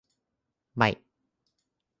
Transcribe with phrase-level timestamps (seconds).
[0.79, 0.89] ไม่